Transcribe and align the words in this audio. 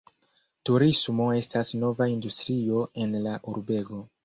Turismo 0.69 1.27
estas 1.41 1.71
nova 1.83 2.09
industrio 2.15 2.83
en 3.05 3.17
la 3.29 3.37
urbego. 3.55 4.05